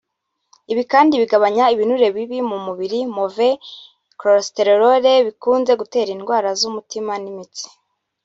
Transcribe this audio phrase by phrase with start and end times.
[0.71, 3.61] Ibi kandi binagabanya ibinure bibi ku mubiri “Mauvais
[4.19, 4.83] cholesterol”
[5.25, 7.65] bikunze gutera indwara z’umutima n’imitsi